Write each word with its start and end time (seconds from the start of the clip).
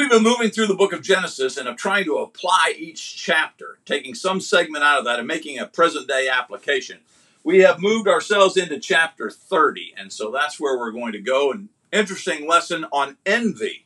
we've 0.00 0.08
been 0.08 0.22
moving 0.22 0.48
through 0.48 0.66
the 0.66 0.74
book 0.74 0.94
of 0.94 1.02
Genesis 1.02 1.58
and 1.58 1.68
of 1.68 1.76
trying 1.76 2.06
to 2.06 2.16
apply 2.16 2.72
each 2.78 3.22
chapter, 3.22 3.78
taking 3.84 4.14
some 4.14 4.40
segment 4.40 4.82
out 4.82 4.98
of 4.98 5.04
that 5.04 5.18
and 5.18 5.28
making 5.28 5.58
a 5.58 5.66
present 5.66 6.08
day 6.08 6.26
application, 6.26 7.00
we 7.44 7.58
have 7.58 7.82
moved 7.82 8.08
ourselves 8.08 8.56
into 8.56 8.80
chapter 8.80 9.28
30. 9.28 9.92
And 9.98 10.10
so 10.10 10.30
that's 10.30 10.58
where 10.58 10.78
we're 10.78 10.90
going 10.90 11.12
to 11.12 11.20
go. 11.20 11.52
An 11.52 11.68
interesting 11.92 12.48
lesson 12.48 12.86
on 12.90 13.18
envy 13.26 13.84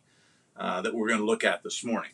uh, 0.57 0.83
that 0.83 0.95
we're 0.95 1.09
going 1.09 1.19
to 1.19 1.27
look 1.27 1.43
at 1.43 1.65
this 1.65 1.85
morning. 1.85 2.13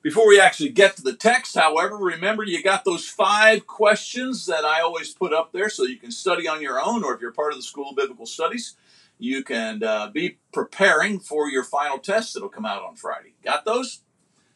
Before 0.00 0.26
we 0.26 0.40
actually 0.40 0.70
get 0.70 0.96
to 0.96 1.02
the 1.02 1.14
text, 1.14 1.54
however, 1.54 1.98
remember 1.98 2.42
you 2.42 2.62
got 2.62 2.86
those 2.86 3.06
five 3.06 3.66
questions 3.66 4.46
that 4.46 4.64
I 4.64 4.80
always 4.80 5.12
put 5.12 5.34
up 5.34 5.52
there 5.52 5.68
so 5.68 5.82
you 5.82 5.98
can 5.98 6.10
study 6.10 6.48
on 6.48 6.62
your 6.62 6.80
own, 6.82 7.04
or 7.04 7.14
if 7.14 7.20
you're 7.20 7.32
part 7.32 7.52
of 7.52 7.58
the 7.58 7.64
School 7.64 7.90
of 7.90 7.96
Biblical 7.96 8.24
Studies, 8.24 8.76
you 9.20 9.44
can 9.44 9.82
uh, 9.82 10.08
be 10.08 10.38
preparing 10.52 11.20
for 11.20 11.48
your 11.48 11.62
final 11.62 11.98
test 11.98 12.34
that'll 12.34 12.48
come 12.48 12.66
out 12.66 12.82
on 12.82 12.96
Friday. 12.96 13.34
Got 13.44 13.64
those? 13.64 14.00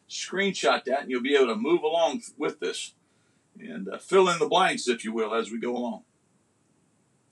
Screenshot 0.09 0.83
that, 0.85 1.01
and 1.01 1.11
you'll 1.11 1.21
be 1.21 1.35
able 1.35 1.47
to 1.47 1.55
move 1.55 1.83
along 1.83 2.21
with 2.37 2.59
this 2.59 2.93
and 3.59 3.87
uh, 3.87 3.97
fill 3.97 4.27
in 4.29 4.39
the 4.39 4.47
blanks, 4.47 4.87
if 4.87 5.03
you 5.03 5.13
will, 5.13 5.33
as 5.33 5.51
we 5.51 5.59
go 5.59 5.75
along. 5.75 6.03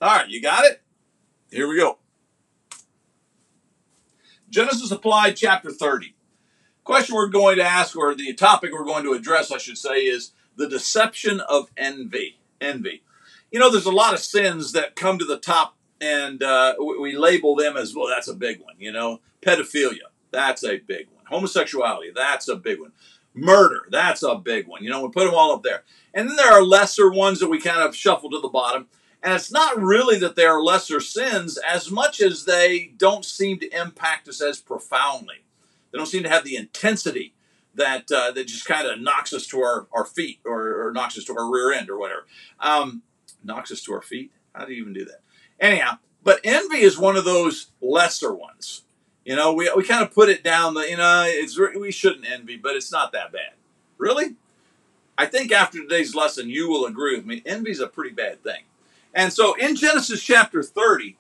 All 0.02 0.18
right, 0.18 0.30
you 0.30 0.42
got 0.42 0.66
it? 0.66 0.82
Here 1.50 1.68
we 1.68 1.78
go. 1.78 1.98
Genesis 4.50 4.92
Applied, 4.92 5.36
chapter 5.36 5.72
30. 5.72 6.16
Question 6.84 7.16
we're 7.16 7.28
going 7.28 7.58
to 7.58 7.64
ask, 7.64 7.95
or 7.95 8.14
the 8.14 8.34
topic 8.34 8.72
we're 8.72 8.86
going 8.86 9.04
to 9.04 9.14
address, 9.14 9.52
I 9.52 9.58
should 9.58 9.78
say, 9.78 10.02
is 10.02 10.34
the 10.56 10.70
deception 10.70 11.40
of 11.40 11.72
envy. 11.78 12.40
Envy. 12.62 13.04
You 13.52 13.59
know, 13.59 13.72
there's 13.72 13.86
a 13.86 13.92
lot 13.92 14.14
of 14.14 14.20
sins 14.20 14.73
that 14.73 14.95
come 14.95 15.18
to 15.18 15.26
the 15.26 15.38
top, 15.38 15.76
and 16.04 16.44
uh, 16.44 16.76
we 17.00 17.16
label 17.16 17.56
them 17.56 17.78
as, 17.78 17.96
well, 17.96 18.08
that's 18.08 18.28
a 18.28 18.34
big 18.34 18.60
one. 18.62 18.76
You 18.78 18.92
know, 18.92 19.22
pedophilia, 19.42 20.10
that's 20.32 20.64
a 20.64 20.78
big 20.78 21.08
one. 21.16 21.26
Homosexuality, 21.26 22.12
that's 22.14 22.50
a 22.50 22.58
big 22.58 22.82
one. 22.82 22.92
Murder, 23.34 23.88
that's 23.90 24.22
a 24.22 24.36
big 24.36 24.68
one. 24.68 24.84
You 24.84 24.90
know, 24.90 25.02
we 25.02 25.10
put 25.10 25.26
them 25.26 25.34
all 25.34 25.54
up 25.54 25.64
there. 25.64 25.84
And 26.14 26.30
then 26.30 26.36
there 26.36 26.52
are 26.52 26.62
lesser 26.62 27.10
ones 27.10 27.40
that 27.40 27.50
we 27.50 27.60
kind 27.60 27.82
of 27.82 27.95
shuffle 27.95 28.30
to 28.32 28.42
the 28.42 28.50
bottom. 28.50 28.88
And 29.23 29.34
it's 29.34 29.52
not 29.52 29.82
really 29.82 30.20
that 30.20 30.36
they 30.36 30.45
are 30.45 30.62
lesser 30.62 31.00
sins 31.00 31.58
as 31.58 31.90
much 31.90 32.20
as 32.20 32.44
they 32.44 32.92
don't 32.98 33.23
seem 33.23 33.60
to 33.60 33.70
impact 33.70 34.28
us 34.28 34.42
as 34.42 34.60
profoundly. 34.60 35.45
They 35.92 35.98
don't 35.98 36.08
seem 36.08 36.23
to 36.23 36.30
have 36.30 36.44
the 36.44 36.58
intensity 36.58 37.34
that 37.76 38.12
uh, 38.12 38.32
that 38.32 38.45
just 38.45 38.66
kind 38.66 38.88
of 38.88 39.00
knocks 39.00 39.34
us 39.34 39.48
to 39.48 39.62
our, 39.62 39.88
our 39.94 40.06
feet 40.06 40.42
or, 40.45 40.88
or, 40.88 40.92
knocks 40.92 41.17
us 41.17 41.23
to 41.23 41.36
our 41.36 41.50
rear 41.50 41.72
end 41.72 41.90
or 41.90 41.98
whatever. 41.98 42.28
Um, 42.60 43.02
knocks 43.44 43.72
us 43.72 43.82
to 43.84 43.94
our 43.94 44.02
feet? 44.02 44.32
How 44.54 44.66
do 44.66 44.73
you 44.73 44.82
even 44.82 44.94
do 44.94 45.06
that? 45.06 45.22
Anyhow, 45.59 45.98
but 46.23 46.40
envy 46.44 46.80
is 46.80 46.98
one 46.98 47.16
of 47.16 47.26
those 47.26 47.72
lesser 47.82 48.34
ones. 48.34 48.84
You 49.26 49.36
know, 49.36 49.54
we, 49.54 49.72
we 49.76 49.84
kind 49.84 50.04
of 50.04 50.14
put 50.14 50.30
it 50.30 50.44
down 50.44 50.73
that, 50.73 50.90
you 50.90 50.98
know, 50.98 51.23
it's 51.26 51.58
we 51.58 51.92
shouldn't 51.92 52.30
envy, 52.30 52.58
but 52.58 52.76
it's 52.76 52.92
not 52.92 53.12
that 53.14 53.32
bad. 53.32 53.54
Really? 53.98 54.36
I 55.18 55.26
think 55.28 55.52
after 55.52 55.80
today's 55.80 56.16
lesson, 56.16 56.50
you 56.50 56.70
will 56.70 56.86
agree 56.86 57.16
with 57.16 57.26
me. 57.26 57.42
Envy 57.45 57.72
is 57.72 57.80
a 57.80 57.88
pretty 57.88 58.14
bad 58.14 58.44
thing. 58.44 58.64
And 59.14 59.32
so 59.32 59.54
in 59.54 59.76
Genesis 59.76 60.22
chapter 60.23 60.64
30, 60.64 61.18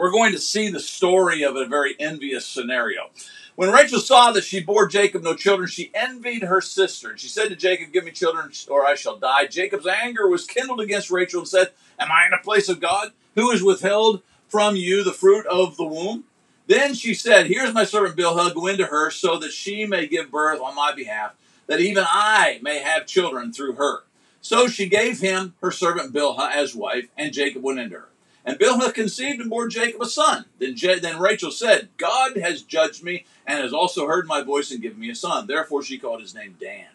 we're 0.00 0.10
going 0.10 0.32
to 0.32 0.38
see 0.38 0.70
the 0.70 0.80
story 0.80 1.42
of 1.42 1.56
a 1.56 1.66
very 1.66 1.94
envious 2.00 2.46
scenario. 2.46 3.10
When 3.54 3.70
Rachel 3.70 4.00
saw 4.00 4.32
that 4.32 4.44
she 4.44 4.58
bore 4.60 4.88
Jacob 4.88 5.22
no 5.22 5.34
children, 5.34 5.68
she 5.68 5.90
envied 5.92 6.42
her 6.44 6.62
sister. 6.62 7.10
And 7.10 7.20
she 7.20 7.28
said 7.28 7.50
to 7.50 7.54
Jacob, 7.56 7.92
Give 7.92 8.04
me 8.04 8.10
children, 8.10 8.50
or 8.70 8.86
I 8.86 8.94
shall 8.94 9.18
die. 9.18 9.46
Jacob's 9.46 9.86
anger 9.86 10.26
was 10.26 10.46
kindled 10.46 10.80
against 10.80 11.10
Rachel 11.10 11.40
and 11.40 11.48
said, 11.48 11.72
Am 11.98 12.10
I 12.10 12.24
in 12.24 12.32
a 12.32 12.42
place 12.42 12.70
of 12.70 12.80
God? 12.80 13.12
Who 13.34 13.50
has 13.50 13.62
withheld 13.62 14.22
from 14.48 14.74
you 14.74 15.04
the 15.04 15.12
fruit 15.12 15.46
of 15.46 15.76
the 15.76 15.84
womb? 15.84 16.24
Then 16.66 16.94
she 16.94 17.12
said, 17.12 17.48
Here's 17.48 17.74
my 17.74 17.84
servant 17.84 18.16
Bilhah, 18.16 18.54
go 18.54 18.68
into 18.68 18.86
her, 18.86 19.10
so 19.10 19.38
that 19.38 19.52
she 19.52 19.84
may 19.84 20.06
give 20.06 20.30
birth 20.30 20.62
on 20.62 20.74
my 20.74 20.94
behalf 20.94 21.34
that 21.66 21.80
even 21.80 22.06
I 22.08 22.58
may 22.62 22.78
have 22.78 23.04
children 23.04 23.52
through 23.52 23.74
her. 23.74 24.04
So 24.40 24.66
she 24.66 24.88
gave 24.88 25.20
him 25.20 25.56
her 25.60 25.70
servant 25.70 26.14
Bilhah 26.14 26.52
as 26.52 26.74
wife, 26.74 27.08
and 27.18 27.34
Jacob 27.34 27.62
went 27.62 27.80
into 27.80 27.96
her. 27.96 28.09
And 28.44 28.58
Bilhah 28.58 28.94
conceived 28.94 29.40
and 29.40 29.50
bore 29.50 29.68
Jacob 29.68 30.00
a 30.02 30.06
son. 30.06 30.46
Then, 30.58 30.74
Je- 30.74 30.98
then 30.98 31.20
Rachel 31.20 31.50
said, 31.50 31.88
God 31.98 32.36
has 32.36 32.62
judged 32.62 33.02
me 33.02 33.24
and 33.46 33.60
has 33.60 33.72
also 33.72 34.06
heard 34.06 34.26
my 34.26 34.42
voice 34.42 34.70
and 34.70 34.80
given 34.80 34.98
me 34.98 35.10
a 35.10 35.14
son. 35.14 35.46
Therefore 35.46 35.82
she 35.82 35.98
called 35.98 36.20
his 36.20 36.34
name 36.34 36.56
Dan. 36.60 36.86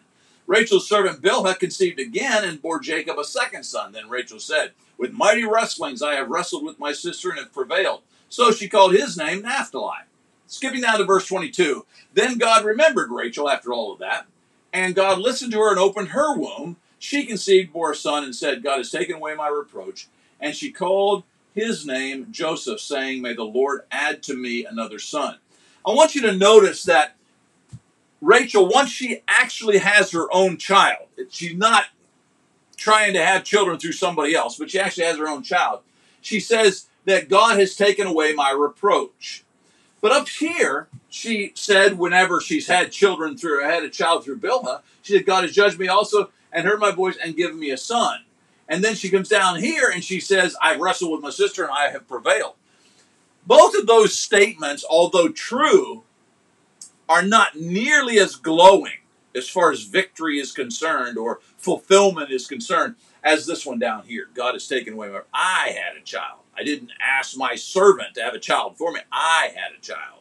Rachel's 0.46 0.88
servant 0.88 1.22
Bilhah 1.22 1.58
conceived 1.58 1.98
again 1.98 2.44
and 2.44 2.62
bore 2.62 2.80
Jacob 2.80 3.18
a 3.18 3.24
second 3.24 3.64
son. 3.64 3.92
Then 3.92 4.08
Rachel 4.08 4.40
said, 4.40 4.72
With 4.98 5.12
mighty 5.12 5.44
wrestlings 5.44 6.02
I 6.02 6.14
have 6.14 6.30
wrestled 6.30 6.64
with 6.64 6.78
my 6.78 6.92
sister 6.92 7.30
and 7.30 7.38
have 7.38 7.52
prevailed. 7.52 8.02
So 8.28 8.50
she 8.50 8.68
called 8.68 8.92
his 8.92 9.16
name 9.16 9.42
Naphtali. 9.42 9.98
Skipping 10.48 10.82
down 10.82 10.98
to 10.98 11.04
verse 11.04 11.26
22. 11.26 11.84
Then 12.14 12.38
God 12.38 12.64
remembered 12.64 13.10
Rachel 13.10 13.48
after 13.48 13.72
all 13.72 13.92
of 13.92 13.98
that 14.00 14.26
and 14.76 14.94
God 14.94 15.18
listened 15.18 15.52
to 15.52 15.60
her 15.60 15.70
and 15.70 15.78
opened 15.78 16.08
her 16.08 16.36
womb. 16.36 16.76
She 16.98 17.24
conceived, 17.24 17.72
bore 17.72 17.92
a 17.92 17.96
son, 17.96 18.24
and 18.24 18.36
said, 18.36 18.62
God 18.62 18.76
has 18.76 18.90
taken 18.90 19.16
away 19.16 19.34
my 19.34 19.48
reproach. 19.48 20.08
And 20.38 20.54
she 20.54 20.70
called 20.70 21.24
his 21.56 21.86
name 21.86 22.28
Joseph, 22.30 22.78
saying, 22.78 23.22
May 23.22 23.34
the 23.34 23.44
Lord 23.44 23.80
add 23.90 24.22
to 24.24 24.36
me 24.36 24.64
another 24.64 24.98
son. 25.00 25.38
I 25.84 25.90
want 25.90 26.14
you 26.14 26.22
to 26.22 26.32
notice 26.32 26.84
that 26.84 27.16
Rachel, 28.20 28.68
once 28.68 28.90
she 28.90 29.22
actually 29.26 29.78
has 29.78 30.12
her 30.12 30.32
own 30.32 30.58
child, 30.58 31.08
she's 31.30 31.56
not 31.56 31.86
trying 32.76 33.14
to 33.14 33.24
have 33.24 33.42
children 33.42 33.78
through 33.78 33.92
somebody 33.92 34.34
else, 34.34 34.58
but 34.58 34.70
she 34.70 34.78
actually 34.78 35.06
has 35.06 35.16
her 35.16 35.28
own 35.28 35.42
child. 35.42 35.80
She 36.20 36.40
says 36.40 36.86
that 37.06 37.28
God 37.28 37.58
has 37.58 37.74
taken 37.74 38.06
away 38.06 38.34
my 38.34 38.50
reproach. 38.50 39.44
But 40.00 40.12
up 40.12 40.28
here, 40.28 40.88
she 41.08 41.52
said, 41.54 41.98
whenever 41.98 42.40
she's 42.40 42.68
had 42.68 42.92
children 42.92 43.36
through, 43.36 43.64
I 43.64 43.72
had 43.72 43.84
a 43.84 43.90
child 43.90 44.24
through 44.24 44.40
Bilhah, 44.40 44.82
she 45.02 45.14
said, 45.14 45.26
God 45.26 45.44
has 45.44 45.52
judged 45.52 45.78
me 45.78 45.88
also 45.88 46.30
and 46.52 46.66
heard 46.66 46.80
my 46.80 46.90
voice 46.90 47.16
and 47.16 47.36
given 47.36 47.58
me 47.58 47.70
a 47.70 47.76
son. 47.76 48.25
And 48.68 48.82
then 48.82 48.94
she 48.94 49.10
comes 49.10 49.28
down 49.28 49.60
here 49.60 49.88
and 49.88 50.02
she 50.02 50.20
says, 50.20 50.56
I've 50.60 50.80
wrestled 50.80 51.12
with 51.12 51.22
my 51.22 51.30
sister 51.30 51.62
and 51.62 51.72
I 51.72 51.90
have 51.90 52.08
prevailed. 52.08 52.54
Both 53.46 53.76
of 53.76 53.86
those 53.86 54.18
statements, 54.18 54.84
although 54.88 55.28
true, 55.28 56.02
are 57.08 57.22
not 57.22 57.56
nearly 57.56 58.18
as 58.18 58.34
glowing 58.34 58.98
as 59.36 59.48
far 59.48 59.70
as 59.70 59.84
victory 59.84 60.38
is 60.38 60.50
concerned 60.50 61.16
or 61.16 61.40
fulfillment 61.58 62.30
is 62.30 62.46
concerned 62.46 62.96
as 63.22 63.46
this 63.46 63.64
one 63.64 63.78
down 63.78 64.04
here. 64.04 64.28
God 64.34 64.54
has 64.54 64.66
taken 64.66 64.94
away 64.94 65.10
my. 65.10 65.22
I 65.32 65.76
had 65.78 65.96
a 65.96 66.04
child. 66.04 66.40
I 66.56 66.64
didn't 66.64 66.92
ask 67.00 67.36
my 67.36 67.54
servant 67.54 68.14
to 68.14 68.22
have 68.22 68.34
a 68.34 68.38
child 68.38 68.76
for 68.78 68.92
me. 68.92 69.00
I 69.12 69.52
had 69.54 69.78
a 69.78 69.80
child. 69.80 70.20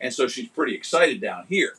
And 0.00 0.12
so 0.12 0.26
she's 0.26 0.48
pretty 0.48 0.74
excited 0.74 1.20
down 1.20 1.44
here. 1.48 1.74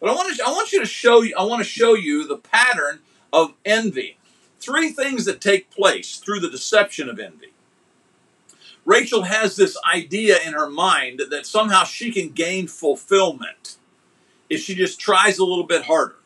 But 0.00 0.10
I 0.10 0.14
want 0.14 0.36
to 0.36 0.44
I 0.44 0.50
want 0.50 0.72
you 0.72 0.80
to 0.80 0.86
show 0.86 1.22
you 1.22 1.34
I 1.36 1.44
want 1.44 1.60
to 1.60 1.68
show 1.68 1.94
you 1.94 2.26
the 2.26 2.36
pattern 2.36 3.00
of 3.32 3.54
envy. 3.64 4.18
Three 4.64 4.90
things 4.90 5.26
that 5.26 5.42
take 5.42 5.70
place 5.70 6.16
through 6.16 6.40
the 6.40 6.48
deception 6.48 7.10
of 7.10 7.20
envy. 7.20 7.52
Rachel 8.86 9.22
has 9.22 9.56
this 9.56 9.76
idea 9.92 10.38
in 10.44 10.54
her 10.54 10.70
mind 10.70 11.20
that 11.30 11.44
somehow 11.44 11.84
she 11.84 12.10
can 12.10 12.30
gain 12.30 12.66
fulfillment 12.66 13.76
if 14.48 14.62
she 14.62 14.74
just 14.74 14.98
tries 14.98 15.38
a 15.38 15.44
little 15.44 15.66
bit 15.66 15.84
harder. 15.84 16.16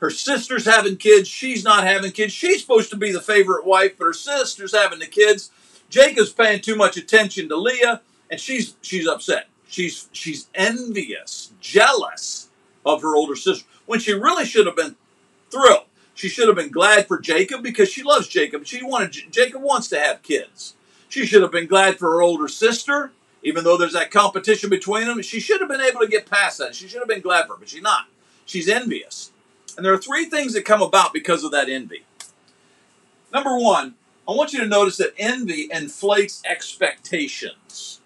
Her 0.00 0.10
sister's 0.10 0.64
having 0.64 0.96
kids, 0.96 1.28
she's 1.28 1.62
not 1.62 1.84
having 1.84 2.10
kids. 2.10 2.32
She's 2.32 2.60
supposed 2.60 2.90
to 2.90 2.96
be 2.96 3.12
the 3.12 3.20
favorite 3.20 3.64
wife, 3.64 3.92
but 3.96 4.06
her 4.06 4.12
sister's 4.12 4.74
having 4.74 4.98
the 4.98 5.06
kids. 5.06 5.50
Jacob's 5.88 6.32
paying 6.32 6.60
too 6.60 6.76
much 6.76 6.96
attention 6.96 7.48
to 7.48 7.56
Leah, 7.56 8.02
and 8.30 8.40
she's 8.40 8.76
she's 8.80 9.06
upset. 9.06 9.48
She's 9.68 10.08
she's 10.12 10.48
envious, 10.54 11.52
jealous 11.60 12.48
of 12.84 13.02
her 13.02 13.14
older 13.14 13.36
sister 13.36 13.66
when 13.86 14.00
she 14.00 14.12
really 14.12 14.44
should 14.44 14.66
have 14.66 14.76
been 14.76 14.96
thrilled. 15.50 15.87
She 16.18 16.28
should 16.28 16.48
have 16.48 16.56
been 16.56 16.72
glad 16.72 17.06
for 17.06 17.20
Jacob 17.20 17.62
because 17.62 17.88
she 17.88 18.02
loves 18.02 18.26
Jacob. 18.26 18.66
She 18.66 18.82
wanted 18.82 19.30
Jacob 19.30 19.62
wants 19.62 19.86
to 19.90 20.00
have 20.00 20.20
kids. 20.24 20.74
She 21.08 21.24
should 21.24 21.42
have 21.42 21.52
been 21.52 21.68
glad 21.68 21.96
for 21.96 22.10
her 22.10 22.22
older 22.22 22.48
sister, 22.48 23.12
even 23.44 23.62
though 23.62 23.76
there's 23.76 23.92
that 23.92 24.10
competition 24.10 24.68
between 24.68 25.06
them. 25.06 25.22
She 25.22 25.38
should 25.38 25.60
have 25.60 25.70
been 25.70 25.80
able 25.80 26.00
to 26.00 26.08
get 26.08 26.28
past 26.28 26.58
that. 26.58 26.74
She 26.74 26.88
should 26.88 26.98
have 26.98 27.06
been 27.06 27.20
glad 27.20 27.46
for 27.46 27.52
her, 27.52 27.60
but 27.60 27.68
she's 27.68 27.82
not. 27.82 28.06
She's 28.46 28.68
envious. 28.68 29.30
And 29.76 29.86
there 29.86 29.92
are 29.92 29.98
three 29.98 30.24
things 30.24 30.54
that 30.54 30.64
come 30.64 30.82
about 30.82 31.12
because 31.12 31.44
of 31.44 31.52
that 31.52 31.68
envy. 31.68 32.02
Number 33.32 33.56
one, 33.56 33.94
I 34.26 34.32
want 34.32 34.52
you 34.52 34.58
to 34.58 34.66
notice 34.66 34.96
that 34.96 35.14
envy 35.18 35.68
inflates 35.72 36.42
expectations. 36.44 38.00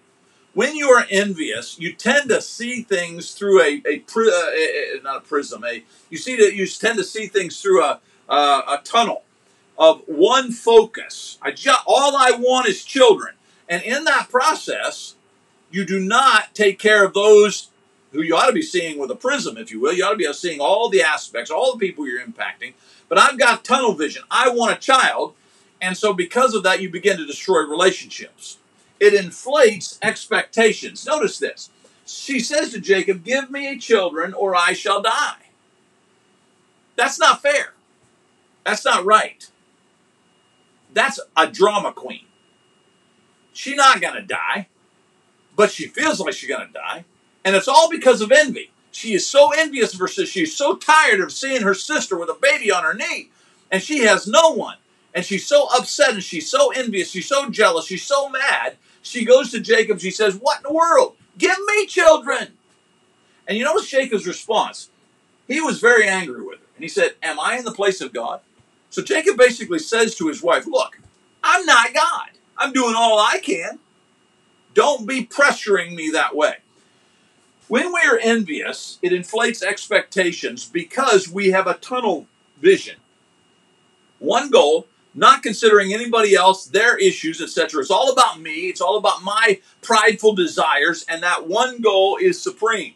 When 0.54 0.76
you 0.76 0.90
are 0.90 1.06
envious, 1.10 1.78
you 1.78 1.94
tend 1.94 2.28
to 2.28 2.42
see 2.42 2.82
things 2.82 3.32
through 3.32 3.62
a, 3.62 3.82
a, 3.86 4.04
uh, 4.04 4.50
a, 4.54 4.98
a 4.98 5.02
not 5.02 5.16
a 5.16 5.20
prism, 5.20 5.64
a 5.64 5.82
you 6.10 6.18
see 6.18 6.36
that 6.36 6.54
you 6.54 6.66
tend 6.66 6.98
to 6.98 7.04
see 7.04 7.26
things 7.26 7.60
through 7.62 7.82
a, 7.82 8.00
a, 8.32 8.62
a 8.68 8.80
tunnel 8.82 9.22
of 9.78 10.02
one 10.06 10.50
focus. 10.50 11.38
I 11.40 11.52
just, 11.52 11.80
all 11.86 12.16
I 12.16 12.32
want 12.32 12.68
is 12.68 12.84
children, 12.84 13.34
and 13.68 13.82
in 13.82 14.04
that 14.04 14.28
process, 14.28 15.14
you 15.70 15.84
do 15.84 16.00
not 16.00 16.54
take 16.54 16.78
care 16.78 17.04
of 17.04 17.14
those 17.14 17.68
who 18.12 18.22
you 18.22 18.36
ought 18.36 18.46
to 18.46 18.52
be 18.52 18.62
seeing 18.62 18.98
with 18.98 19.10
a 19.10 19.16
prism, 19.16 19.56
if 19.56 19.70
you 19.70 19.80
will. 19.80 19.92
You 19.92 20.04
ought 20.04 20.10
to 20.10 20.16
be 20.16 20.30
seeing 20.32 20.60
all 20.60 20.90
the 20.90 21.02
aspects, 21.02 21.50
all 21.50 21.72
the 21.72 21.78
people 21.78 22.06
you're 22.06 22.20
impacting. 22.20 22.74
But 23.08 23.18
I've 23.18 23.38
got 23.38 23.64
tunnel 23.64 23.94
vision. 23.94 24.22
I 24.30 24.50
want 24.50 24.76
a 24.76 24.80
child, 24.80 25.34
and 25.80 25.96
so, 25.96 26.12
because 26.12 26.54
of 26.54 26.62
that, 26.64 26.82
you 26.82 26.90
begin 26.90 27.16
to 27.18 27.26
destroy 27.26 27.60
relationships. 27.60 28.58
It 29.00 29.14
inflates 29.14 29.98
expectations. 30.02 31.06
Notice 31.06 31.38
this 31.38 31.70
she 32.04 32.40
says 32.40 32.72
to 32.72 32.80
Jacob, 32.80 33.24
Give 33.24 33.50
me 33.50 33.78
children 33.78 34.34
or 34.34 34.54
I 34.54 34.72
shall 34.72 35.02
die. 35.02 35.36
That's 36.96 37.18
not 37.18 37.42
fair. 37.42 37.71
That's 38.64 38.84
not 38.84 39.04
right. 39.04 39.50
That's 40.92 41.20
a 41.36 41.46
drama 41.46 41.92
queen. 41.92 42.26
She's 43.52 43.76
not 43.76 44.00
going 44.00 44.14
to 44.14 44.22
die, 44.22 44.68
but 45.56 45.70
she 45.70 45.86
feels 45.86 46.20
like 46.20 46.34
she's 46.34 46.48
going 46.48 46.66
to 46.66 46.72
die. 46.72 47.04
And 47.44 47.56
it's 47.56 47.68
all 47.68 47.90
because 47.90 48.20
of 48.20 48.32
envy. 48.32 48.70
She 48.92 49.14
is 49.14 49.26
so 49.26 49.50
envious 49.56 49.94
versus 49.94 50.28
she's 50.28 50.54
so 50.56 50.76
tired 50.76 51.20
of 51.20 51.32
seeing 51.32 51.62
her 51.62 51.74
sister 51.74 52.16
with 52.16 52.28
a 52.28 52.38
baby 52.40 52.70
on 52.70 52.84
her 52.84 52.94
knee, 52.94 53.30
and 53.70 53.82
she 53.82 54.00
has 54.04 54.26
no 54.26 54.50
one. 54.50 54.76
And 55.14 55.24
she's 55.24 55.46
so 55.46 55.68
upset 55.74 56.10
and 56.10 56.22
she's 56.22 56.48
so 56.48 56.70
envious, 56.72 57.10
she's 57.10 57.28
so 57.28 57.50
jealous, 57.50 57.86
she's 57.86 58.04
so 58.04 58.28
mad. 58.28 58.76
She 59.02 59.24
goes 59.24 59.50
to 59.50 59.60
Jacob, 59.60 60.00
she 60.00 60.10
says, 60.10 60.36
What 60.36 60.58
in 60.58 60.62
the 60.62 60.72
world? 60.72 61.16
Give 61.36 61.56
me 61.66 61.86
children. 61.86 62.48
And 63.46 63.58
you 63.58 63.64
notice 63.64 63.90
Jacob's 63.90 64.26
response. 64.26 64.90
He 65.48 65.60
was 65.60 65.80
very 65.80 66.08
angry 66.08 66.42
with 66.42 66.60
her. 66.60 66.66
And 66.76 66.82
he 66.82 66.88
said, 66.88 67.14
Am 67.22 67.40
I 67.40 67.58
in 67.58 67.64
the 67.64 67.72
place 67.72 68.00
of 68.00 68.12
God? 68.12 68.40
So 68.92 69.02
Jacob 69.02 69.38
basically 69.38 69.78
says 69.78 70.14
to 70.16 70.28
his 70.28 70.42
wife, 70.42 70.66
Look, 70.66 71.00
I'm 71.42 71.64
not 71.64 71.94
God. 71.94 72.28
I'm 72.58 72.72
doing 72.72 72.94
all 72.94 73.18
I 73.18 73.38
can. 73.38 73.78
Don't 74.74 75.08
be 75.08 75.24
pressuring 75.26 75.94
me 75.94 76.10
that 76.10 76.36
way. 76.36 76.56
When 77.68 77.90
we 77.90 78.00
are 78.00 78.18
envious, 78.22 78.98
it 79.00 79.14
inflates 79.14 79.62
expectations 79.62 80.66
because 80.66 81.26
we 81.26 81.50
have 81.50 81.66
a 81.66 81.74
tunnel 81.74 82.26
vision. 82.60 82.96
One 84.18 84.50
goal, 84.50 84.86
not 85.14 85.42
considering 85.42 85.94
anybody 85.94 86.34
else, 86.34 86.66
their 86.66 86.98
issues, 86.98 87.40
etc. 87.40 87.80
It's 87.80 87.90
all 87.90 88.12
about 88.12 88.40
me. 88.40 88.68
It's 88.68 88.82
all 88.82 88.98
about 88.98 89.22
my 89.22 89.60
prideful 89.80 90.34
desires, 90.34 91.06
and 91.08 91.22
that 91.22 91.48
one 91.48 91.80
goal 91.80 92.18
is 92.20 92.42
supreme. 92.42 92.94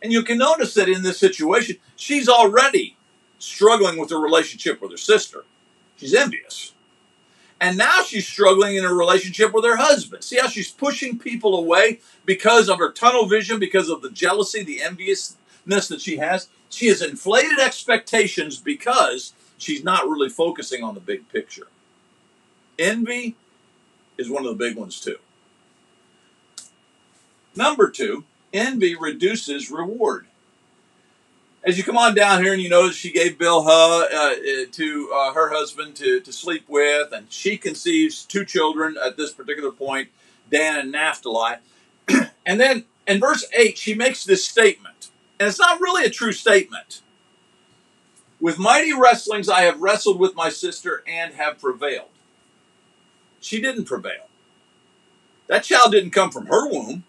And 0.00 0.10
you 0.10 0.22
can 0.22 0.38
notice 0.38 0.72
that 0.74 0.88
in 0.88 1.02
this 1.02 1.18
situation, 1.18 1.76
she's 1.96 2.30
already 2.30 2.95
struggling 3.38 3.98
with 3.98 4.10
her 4.10 4.18
relationship 4.18 4.80
with 4.80 4.90
her 4.90 4.96
sister. 4.96 5.44
She's 5.96 6.14
envious. 6.14 6.72
And 7.60 7.78
now 7.78 8.02
she's 8.02 8.26
struggling 8.26 8.76
in 8.76 8.84
her 8.84 8.94
relationship 8.94 9.52
with 9.54 9.64
her 9.64 9.76
husband. 9.76 10.24
See 10.24 10.38
how 10.38 10.48
she's 10.48 10.70
pushing 10.70 11.18
people 11.18 11.56
away 11.56 12.00
because 12.26 12.68
of 12.68 12.78
her 12.78 12.92
tunnel 12.92 13.26
vision, 13.26 13.58
because 13.58 13.88
of 13.88 14.02
the 14.02 14.10
jealousy, 14.10 14.62
the 14.62 14.82
enviousness 14.82 15.88
that 15.88 16.02
she 16.02 16.18
has? 16.18 16.48
She 16.68 16.88
has 16.88 17.00
inflated 17.00 17.58
expectations 17.58 18.58
because 18.58 19.32
she's 19.56 19.82
not 19.82 20.04
really 20.04 20.28
focusing 20.28 20.84
on 20.84 20.94
the 20.94 21.00
big 21.00 21.28
picture. 21.30 21.68
Envy 22.78 23.36
is 24.18 24.28
one 24.28 24.44
of 24.44 24.50
the 24.50 24.64
big 24.64 24.76
ones, 24.76 25.00
too. 25.00 25.16
Number 27.54 27.88
two, 27.88 28.24
envy 28.52 28.94
reduces 28.94 29.70
reward 29.70 30.26
as 31.66 31.76
you 31.76 31.82
come 31.82 31.96
on 31.96 32.14
down 32.14 32.42
here 32.42 32.52
and 32.52 32.62
you 32.62 32.68
notice 32.68 32.94
she 32.94 33.10
gave 33.10 33.38
Bilhah 33.38 34.04
uh, 34.14 34.66
to 34.70 35.10
uh, 35.12 35.32
her 35.32 35.50
husband 35.50 35.96
to, 35.96 36.20
to 36.20 36.32
sleep 36.32 36.64
with, 36.68 37.12
and 37.12 37.30
she 37.30 37.58
conceives 37.58 38.24
two 38.24 38.44
children 38.44 38.96
at 39.04 39.16
this 39.16 39.32
particular 39.32 39.72
point, 39.72 40.08
Dan 40.48 40.78
and 40.78 40.92
Naphtali. 40.92 41.56
and 42.46 42.60
then 42.60 42.84
in 43.08 43.18
verse 43.18 43.44
8, 43.52 43.76
she 43.76 43.94
makes 43.94 44.24
this 44.24 44.46
statement, 44.46 45.10
and 45.40 45.48
it's 45.48 45.58
not 45.58 45.80
really 45.80 46.04
a 46.04 46.10
true 46.10 46.32
statement. 46.32 47.02
With 48.40 48.60
mighty 48.60 48.92
wrestlings 48.92 49.48
I 49.48 49.62
have 49.62 49.80
wrestled 49.80 50.20
with 50.20 50.36
my 50.36 50.50
sister 50.50 51.02
and 51.04 51.34
have 51.34 51.58
prevailed. 51.58 52.10
She 53.40 53.60
didn't 53.60 53.86
prevail. 53.86 54.28
That 55.48 55.64
child 55.64 55.92
didn't 55.92 56.10
come 56.10 56.30
from 56.30 56.46
her 56.46 56.68
womb. 56.68 57.04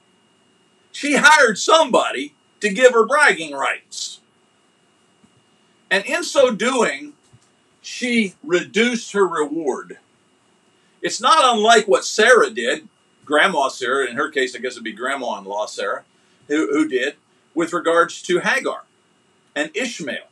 She 0.91 1.15
hired 1.15 1.59
somebody 1.59 2.33
to 2.59 2.69
give 2.69 2.93
her 2.93 3.05
bragging 3.05 3.53
rights. 3.53 4.21
And 5.89 6.05
in 6.05 6.23
so 6.23 6.53
doing, 6.53 7.13
she 7.81 8.35
reduced 8.43 9.13
her 9.13 9.27
reward. 9.27 9.97
It's 11.01 11.21
not 11.21 11.55
unlike 11.55 11.87
what 11.87 12.05
Sarah 12.05 12.49
did, 12.49 12.87
Grandma 13.25 13.67
Sarah, 13.67 14.07
in 14.07 14.15
her 14.15 14.29
case, 14.29 14.55
I 14.55 14.59
guess 14.59 14.73
it'd 14.73 14.83
be 14.83 14.93
grandma 14.93 15.37
in 15.37 15.45
law 15.45 15.65
Sarah, 15.65 16.03
who, 16.47 16.67
who 16.71 16.87
did, 16.87 17.15
with 17.53 17.73
regards 17.73 18.21
to 18.23 18.39
Hagar 18.39 18.83
and 19.55 19.69
Ishmael 19.75 20.27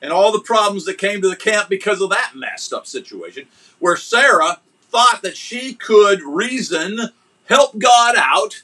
and 0.00 0.12
all 0.12 0.30
the 0.30 0.40
problems 0.40 0.84
that 0.84 0.98
came 0.98 1.20
to 1.22 1.28
the 1.28 1.36
camp 1.36 1.68
because 1.68 2.00
of 2.00 2.10
that 2.10 2.32
messed 2.34 2.72
up 2.72 2.86
situation, 2.86 3.46
where 3.78 3.96
Sarah 3.96 4.60
thought 4.82 5.20
that 5.22 5.36
she 5.36 5.74
could 5.74 6.22
reason, 6.22 7.10
help 7.46 7.78
God 7.78 8.14
out, 8.16 8.62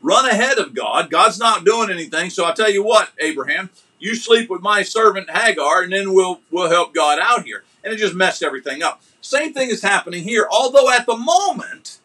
run 0.00 0.28
ahead 0.28 0.58
of 0.58 0.74
God. 0.74 1.10
God's 1.10 1.38
not 1.38 1.64
doing 1.64 1.90
anything. 1.90 2.30
So 2.30 2.44
I 2.44 2.52
tell 2.52 2.70
you 2.70 2.84
what, 2.84 3.10
Abraham, 3.18 3.70
you 3.98 4.14
sleep 4.14 4.50
with 4.50 4.60
my 4.60 4.82
servant 4.82 5.30
Hagar, 5.30 5.82
and 5.82 5.92
then 5.92 6.12
we'll 6.12 6.40
we'll 6.50 6.70
help 6.70 6.94
God 6.94 7.18
out 7.20 7.44
here. 7.44 7.64
And 7.82 7.92
it 7.92 7.98
just 7.98 8.14
messed 8.14 8.42
everything 8.42 8.82
up. 8.82 9.02
Same 9.20 9.52
thing 9.52 9.70
is 9.70 9.82
happening 9.82 10.24
here, 10.24 10.46
although 10.50 10.90
at 10.90 11.06
the 11.06 11.16
moment 11.16 11.98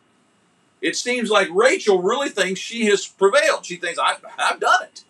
it 0.82 0.96
seems 0.96 1.30
like 1.30 1.48
Rachel 1.52 2.02
really 2.02 2.30
thinks 2.30 2.60
she 2.60 2.86
has 2.88 3.06
prevailed. 3.06 3.66
She 3.66 3.76
thinks 3.76 4.00
I've, 4.00 4.24
I've 4.38 4.60
done 4.60 4.84
it, 4.84 5.04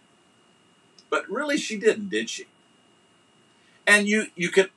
but 1.09 1.29
really 1.29 1.57
she 1.57 1.77
didn't, 1.77 2.09
did 2.09 2.29
she? 2.29 2.45
And 3.87 4.07
you 4.07 4.27
you 4.35 4.49
can 4.49 4.67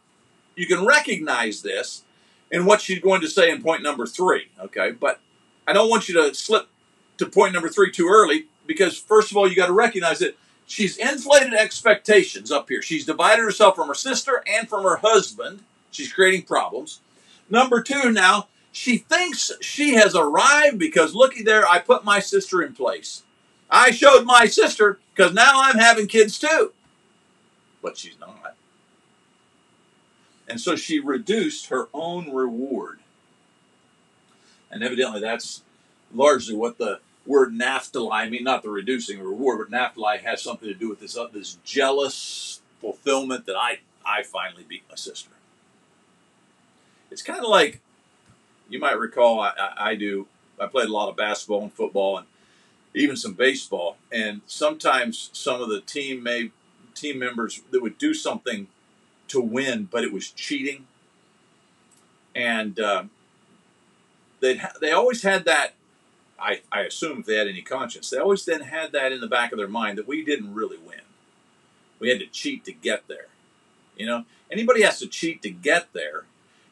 you 0.56 0.66
can 0.66 0.84
recognize 0.86 1.62
this 1.62 2.04
in 2.50 2.64
what 2.64 2.80
she's 2.80 3.00
going 3.00 3.20
to 3.20 3.28
say 3.28 3.50
in 3.50 3.62
point 3.62 3.82
number 3.82 4.06
three. 4.06 4.48
Okay, 4.60 4.92
but 4.92 5.20
I 5.66 5.72
don't 5.72 5.90
want 5.90 6.08
you 6.08 6.14
to 6.22 6.34
slip 6.34 6.68
to 7.18 7.26
point 7.26 7.52
number 7.52 7.68
three 7.68 7.90
too 7.90 8.08
early 8.08 8.46
because 8.66 8.98
first 8.98 9.30
of 9.30 9.36
all 9.36 9.48
you 9.48 9.56
got 9.56 9.66
to 9.66 9.72
recognize 9.72 10.20
that 10.20 10.36
she's 10.66 10.96
inflated 10.96 11.54
expectations 11.54 12.50
up 12.50 12.68
here. 12.68 12.82
She's 12.82 13.06
divided 13.06 13.42
herself 13.42 13.76
from 13.76 13.88
her 13.88 13.94
sister 13.94 14.42
and 14.46 14.68
from 14.68 14.84
her 14.84 14.96
husband. 14.96 15.60
She's 15.90 16.12
creating 16.12 16.42
problems. 16.42 17.00
Number 17.48 17.82
two, 17.82 18.10
now, 18.10 18.48
she 18.72 18.98
thinks 18.98 19.52
she 19.60 19.94
has 19.94 20.14
arrived 20.16 20.78
because 20.78 21.14
looky 21.14 21.42
there, 21.42 21.68
I 21.68 21.78
put 21.78 22.04
my 22.04 22.18
sister 22.18 22.62
in 22.62 22.74
place. 22.74 23.22
I 23.70 23.90
showed 23.90 24.24
my 24.24 24.46
sister 24.46 24.98
because 25.14 25.32
now 25.32 25.62
I'm 25.62 25.78
having 25.78 26.06
kids 26.06 26.38
too. 26.38 26.72
But 27.82 27.96
she's 27.96 28.18
not. 28.18 28.56
And 30.48 30.60
so 30.60 30.76
she 30.76 30.98
reduced 31.00 31.68
her 31.68 31.88
own 31.94 32.32
reward. 32.32 32.98
And 34.70 34.82
evidently 34.82 35.20
that's 35.20 35.62
largely 36.12 36.56
what 36.56 36.78
the 36.78 37.00
word 37.26 37.52
Naphtali, 37.54 38.10
I 38.12 38.28
mean, 38.28 38.44
not 38.44 38.62
the 38.62 38.70
reducing 38.70 39.20
reward, 39.20 39.58
but 39.58 39.70
Naphtali 39.70 40.18
has 40.18 40.42
something 40.42 40.68
to 40.68 40.74
do 40.74 40.88
with 40.88 41.00
this, 41.00 41.16
uh, 41.16 41.28
this 41.32 41.58
jealous 41.64 42.60
fulfillment 42.80 43.46
that 43.46 43.56
I, 43.56 43.78
I 44.04 44.22
finally 44.22 44.64
beat 44.68 44.82
my 44.88 44.96
sister. 44.96 45.30
It's 47.10 47.22
kind 47.22 47.40
of 47.42 47.48
like, 47.48 47.80
you 48.68 48.78
might 48.78 48.98
recall, 48.98 49.40
I, 49.40 49.52
I, 49.58 49.90
I 49.90 49.94
do, 49.94 50.26
I 50.60 50.66
played 50.66 50.88
a 50.88 50.92
lot 50.92 51.08
of 51.08 51.16
basketball 51.16 51.62
and 51.62 51.72
football 51.72 52.18
and 52.18 52.26
even 52.94 53.16
some 53.16 53.34
baseball. 53.34 53.96
And 54.12 54.42
sometimes 54.46 55.30
some 55.32 55.60
of 55.62 55.68
the 55.68 55.80
team 55.80 56.22
may, 56.22 56.50
team 56.94 57.18
members 57.18 57.62
that 57.70 57.82
would 57.82 57.98
do 57.98 58.14
something 58.14 58.68
to 59.28 59.40
win, 59.40 59.88
but 59.90 60.04
it 60.04 60.12
was 60.12 60.30
cheating. 60.30 60.86
And 62.34 62.78
uh, 62.78 63.04
they 64.40 64.60
they 64.80 64.90
always 64.90 65.22
had 65.22 65.44
that 65.44 65.74
I, 66.38 66.62
I 66.72 66.82
assume 66.82 67.20
if 67.20 67.26
they 67.26 67.36
had 67.36 67.48
any 67.48 67.62
conscience, 67.62 68.10
they 68.10 68.18
always 68.18 68.44
then 68.44 68.62
had 68.62 68.92
that 68.92 69.12
in 69.12 69.20
the 69.20 69.26
back 69.26 69.52
of 69.52 69.58
their 69.58 69.68
mind 69.68 69.98
that 69.98 70.08
we 70.08 70.24
didn't 70.24 70.54
really 70.54 70.78
win. 70.78 71.00
We 71.98 72.08
had 72.08 72.18
to 72.20 72.26
cheat 72.26 72.64
to 72.64 72.72
get 72.72 73.06
there. 73.08 73.28
You 73.96 74.06
know, 74.06 74.24
anybody 74.50 74.82
has 74.82 74.98
to 74.98 75.06
cheat 75.06 75.42
to 75.42 75.50
get 75.50 75.92
there 75.92 76.24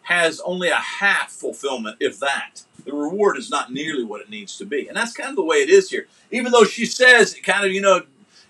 has 0.02 0.40
only 0.40 0.68
a 0.68 0.76
half 0.76 1.30
fulfillment, 1.30 1.96
if 2.00 2.18
that. 2.18 2.62
The 2.84 2.92
reward 2.92 3.36
is 3.36 3.50
not 3.50 3.72
nearly 3.72 4.04
what 4.04 4.20
it 4.20 4.30
needs 4.30 4.56
to 4.58 4.64
be. 4.64 4.88
And 4.88 4.96
that's 4.96 5.12
kind 5.12 5.30
of 5.30 5.36
the 5.36 5.44
way 5.44 5.58
it 5.58 5.70
is 5.70 5.90
here. 5.90 6.08
Even 6.30 6.50
though 6.50 6.64
she 6.64 6.86
says 6.86 7.36
kind 7.42 7.64
of, 7.64 7.72
you 7.72 7.80
know, 7.80 8.02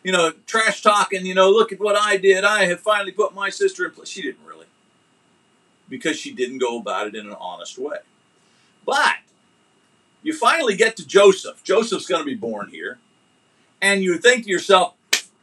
you 0.02 0.12
know, 0.12 0.32
trash 0.46 0.82
talking, 0.82 1.26
you 1.26 1.34
know, 1.34 1.50
look 1.50 1.70
at 1.70 1.78
what 1.78 1.96
I 1.96 2.16
did. 2.16 2.44
I 2.44 2.64
have 2.64 2.80
finally 2.80 3.12
put 3.12 3.34
my 3.34 3.50
sister 3.50 3.84
in 3.84 3.92
place. 3.92 4.08
She 4.08 4.22
didn't 4.22 4.44
really. 4.46 4.66
Because 5.88 6.18
she 6.18 6.32
didn't 6.32 6.58
go 6.58 6.78
about 6.78 7.06
it 7.06 7.14
in 7.14 7.26
an 7.26 7.36
honest 7.38 7.78
way. 7.78 7.98
But 8.86 9.16
you 10.22 10.32
finally 10.32 10.76
get 10.76 10.96
to 10.96 11.06
Joseph. 11.06 11.62
Joseph's 11.64 12.06
going 12.06 12.22
to 12.22 12.26
be 12.26 12.34
born 12.34 12.68
here. 12.68 12.98
And 13.80 14.02
you 14.02 14.18
think 14.18 14.44
to 14.44 14.50
yourself, 14.50 14.94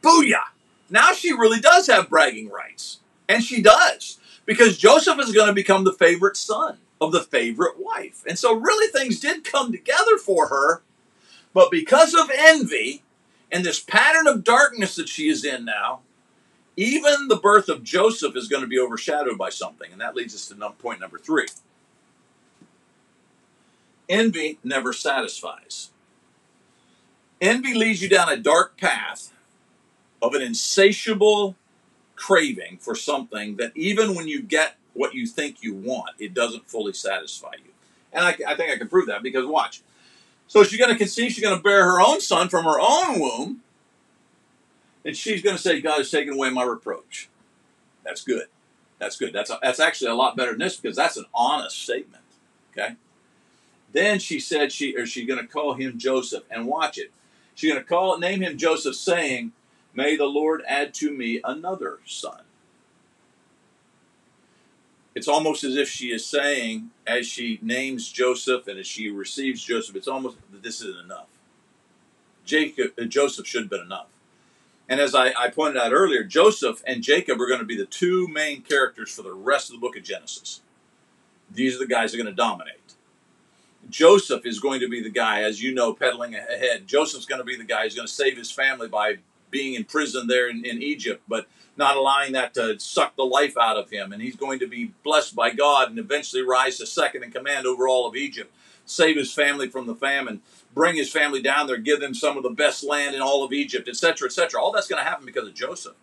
booyah! 0.02 0.48
Now 0.88 1.12
she 1.12 1.32
really 1.32 1.60
does 1.60 1.86
have 1.86 2.08
bragging 2.08 2.48
rights. 2.48 3.00
And 3.28 3.44
she 3.44 3.62
does. 3.62 4.18
Because 4.46 4.78
Joseph 4.78 5.20
is 5.20 5.32
going 5.32 5.46
to 5.46 5.52
become 5.52 5.84
the 5.84 5.92
favorite 5.92 6.36
son 6.36 6.78
of 7.00 7.12
the 7.12 7.20
favorite 7.20 7.78
wife. 7.78 8.24
And 8.26 8.38
so, 8.38 8.54
really, 8.54 8.90
things 8.90 9.20
did 9.20 9.44
come 9.44 9.70
together 9.70 10.18
for 10.18 10.48
her. 10.48 10.82
But 11.52 11.70
because 11.70 12.14
of 12.14 12.30
envy 12.34 13.02
and 13.50 13.64
this 13.64 13.80
pattern 13.80 14.26
of 14.26 14.44
darkness 14.44 14.96
that 14.96 15.08
she 15.08 15.28
is 15.28 15.44
in 15.44 15.64
now, 15.64 16.00
even 16.76 17.28
the 17.28 17.36
birth 17.36 17.68
of 17.68 17.82
Joseph 17.82 18.36
is 18.36 18.48
going 18.48 18.62
to 18.62 18.68
be 18.68 18.78
overshadowed 18.78 19.36
by 19.36 19.50
something. 19.50 19.92
And 19.92 20.00
that 20.00 20.14
leads 20.14 20.34
us 20.34 20.48
to 20.48 20.70
point 20.78 21.00
number 21.00 21.18
three. 21.18 21.46
Envy 24.10 24.58
never 24.64 24.92
satisfies. 24.92 25.90
Envy 27.40 27.72
leads 27.72 28.02
you 28.02 28.08
down 28.08 28.28
a 28.28 28.36
dark 28.36 28.76
path 28.76 29.32
of 30.20 30.34
an 30.34 30.42
insatiable 30.42 31.54
craving 32.16 32.76
for 32.78 32.94
something 32.94 33.56
that 33.56 33.72
even 33.74 34.14
when 34.14 34.28
you 34.28 34.42
get 34.42 34.76
what 34.92 35.14
you 35.14 35.26
think 35.26 35.62
you 35.62 35.74
want, 35.74 36.10
it 36.18 36.34
doesn't 36.34 36.68
fully 36.68 36.92
satisfy 36.92 37.52
you. 37.64 37.70
And 38.12 38.24
I, 38.24 38.30
I 38.46 38.56
think 38.56 38.72
I 38.72 38.76
can 38.76 38.88
prove 38.88 39.06
that 39.06 39.22
because 39.22 39.46
watch. 39.46 39.80
So 40.48 40.64
she's 40.64 40.80
going 40.80 40.90
to 40.90 40.98
conceive, 40.98 41.30
she's 41.30 41.44
going 41.44 41.56
to 41.56 41.62
bear 41.62 41.84
her 41.84 42.00
own 42.00 42.20
son 42.20 42.48
from 42.48 42.64
her 42.64 42.80
own 42.80 43.20
womb, 43.20 43.60
and 45.04 45.16
she's 45.16 45.40
going 45.40 45.56
to 45.56 45.62
say, 45.62 45.80
God 45.80 45.98
has 45.98 46.10
taken 46.10 46.34
away 46.34 46.50
my 46.50 46.64
reproach. 46.64 47.28
That's 48.04 48.22
good. 48.22 48.46
That's 48.98 49.16
good. 49.16 49.32
That's, 49.32 49.48
a, 49.48 49.58
that's 49.62 49.78
actually 49.78 50.10
a 50.10 50.14
lot 50.14 50.36
better 50.36 50.50
than 50.50 50.58
this 50.58 50.76
because 50.76 50.96
that's 50.96 51.16
an 51.16 51.26
honest 51.32 51.80
statement. 51.80 52.24
Okay? 52.72 52.96
Then 53.92 54.18
she 54.18 54.38
said 54.38 54.72
she 54.72 54.96
or 54.96 55.06
she's 55.06 55.26
going 55.26 55.40
to 55.40 55.46
call 55.46 55.74
him 55.74 55.98
Joseph 55.98 56.44
and 56.50 56.66
watch 56.66 56.98
it. 56.98 57.10
She's 57.54 57.72
going 57.72 57.82
to 57.82 57.88
call 57.88 58.18
name 58.18 58.40
him 58.40 58.56
Joseph, 58.56 58.94
saying, 58.94 59.52
"May 59.94 60.16
the 60.16 60.26
Lord 60.26 60.62
add 60.66 60.94
to 60.94 61.10
me 61.10 61.40
another 61.44 61.98
son." 62.06 62.42
It's 65.14 65.28
almost 65.28 65.64
as 65.64 65.76
if 65.76 65.88
she 65.88 66.12
is 66.12 66.24
saying, 66.24 66.90
as 67.06 67.26
she 67.26 67.58
names 67.62 68.10
Joseph 68.10 68.68
and 68.68 68.78
as 68.78 68.86
she 68.86 69.10
receives 69.10 69.62
Joseph, 69.62 69.96
it's 69.96 70.06
almost 70.06 70.36
that 70.52 70.62
this 70.62 70.80
isn't 70.80 71.04
enough. 71.04 71.26
Jacob, 72.44 72.92
uh, 72.98 73.04
Joseph 73.04 73.46
should 73.46 73.62
have 73.62 73.70
been 73.70 73.80
enough. 73.80 74.06
And 74.88 75.00
as 75.00 75.14
I, 75.14 75.32
I 75.38 75.50
pointed 75.50 75.80
out 75.80 75.92
earlier, 75.92 76.24
Joseph 76.24 76.82
and 76.86 77.02
Jacob 77.02 77.40
are 77.40 77.46
going 77.46 77.60
to 77.60 77.66
be 77.66 77.76
the 77.76 77.86
two 77.86 78.28
main 78.28 78.62
characters 78.62 79.14
for 79.14 79.22
the 79.22 79.32
rest 79.32 79.68
of 79.68 79.74
the 79.74 79.80
book 79.80 79.96
of 79.96 80.02
Genesis. 80.02 80.62
These 81.50 81.76
are 81.76 81.80
the 81.80 81.86
guys 81.86 82.12
that 82.12 82.18
are 82.18 82.22
going 82.22 82.34
to 82.34 82.42
dominate. 82.42 82.76
Joseph 83.90 84.46
is 84.46 84.60
going 84.60 84.80
to 84.80 84.88
be 84.88 85.02
the 85.02 85.10
guy, 85.10 85.42
as 85.42 85.62
you 85.62 85.74
know, 85.74 85.92
peddling 85.92 86.34
ahead. 86.34 86.86
Joseph's 86.86 87.26
going 87.26 87.40
to 87.40 87.44
be 87.44 87.56
the 87.56 87.64
guy 87.64 87.82
who's 87.82 87.94
going 87.94 88.06
to 88.06 88.12
save 88.12 88.36
his 88.36 88.50
family 88.50 88.88
by 88.88 89.18
being 89.50 89.74
in 89.74 89.84
prison 89.84 90.26
there 90.26 90.48
in, 90.48 90.64
in, 90.64 90.82
Egypt, 90.82 91.22
but 91.28 91.46
not 91.76 91.96
allowing 91.96 92.32
that 92.32 92.54
to 92.54 92.78
suck 92.78 93.16
the 93.16 93.24
life 93.24 93.56
out 93.58 93.76
of 93.76 93.90
him. 93.90 94.12
And 94.12 94.22
he's 94.22 94.36
going 94.36 94.60
to 94.60 94.66
be 94.66 94.92
blessed 95.02 95.34
by 95.34 95.50
God 95.50 95.90
and 95.90 95.98
eventually 95.98 96.42
rise 96.42 96.78
to 96.78 96.86
second 96.86 97.24
in 97.24 97.32
command 97.32 97.66
over 97.66 97.88
all 97.88 98.06
of 98.06 98.16
Egypt, 98.16 98.54
save 98.86 99.16
his 99.16 99.32
family 99.32 99.68
from 99.68 99.86
the 99.86 99.94
famine, 99.94 100.40
bring 100.74 100.96
his 100.96 101.10
family 101.10 101.42
down 101.42 101.66
there, 101.66 101.78
give 101.78 102.00
them 102.00 102.14
some 102.14 102.36
of 102.36 102.42
the 102.42 102.50
best 102.50 102.84
land 102.84 103.14
in 103.14 103.20
all 103.20 103.42
of 103.44 103.52
Egypt, 103.52 103.88
etc., 103.88 104.26
etc. 104.26 104.60
All 104.60 104.72
that's 104.72 104.88
going 104.88 105.02
to 105.02 105.08
happen 105.08 105.26
because 105.26 105.48
of 105.48 105.54
Joseph. 105.54 105.96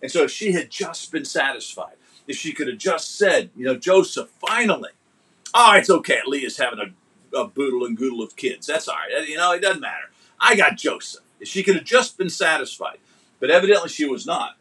And 0.00 0.10
so 0.10 0.24
if 0.24 0.30
she 0.30 0.52
had 0.52 0.70
just 0.70 1.10
been 1.12 1.24
satisfied, 1.24 1.94
if 2.26 2.36
she 2.36 2.52
could 2.52 2.68
have 2.68 2.78
just 2.78 3.16
said, 3.16 3.50
you 3.56 3.64
know, 3.64 3.76
Joseph, 3.76 4.28
finally, 4.28 4.90
oh, 5.54 5.74
it's 5.74 5.90
okay. 5.90 6.20
Leah's 6.26 6.58
having 6.58 6.78
a 6.78 6.92
a 7.34 7.46
boodle 7.46 7.84
and 7.84 7.96
goodle 7.96 8.22
of 8.22 8.36
kids. 8.36 8.66
That's 8.66 8.88
all 8.88 8.96
right. 8.96 9.28
You 9.28 9.36
know, 9.36 9.52
it 9.52 9.60
doesn't 9.60 9.80
matter. 9.80 10.10
I 10.40 10.56
got 10.56 10.76
Joseph. 10.76 11.22
She 11.44 11.62
could 11.62 11.74
have 11.74 11.84
just 11.84 12.18
been 12.18 12.30
satisfied, 12.30 12.98
but 13.40 13.50
evidently 13.50 13.88
she 13.88 14.04
was 14.04 14.26
not. 14.26 14.56